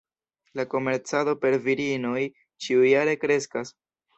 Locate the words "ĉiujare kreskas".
2.67-3.75